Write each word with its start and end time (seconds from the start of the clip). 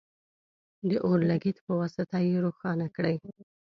د 0.89 0.91
اور 1.05 1.19
لګیت 1.29 1.57
په 1.65 1.71
واسطه 1.79 2.17
یې 2.27 2.35
روښانه 2.45 2.87
کړئ. 2.95 3.15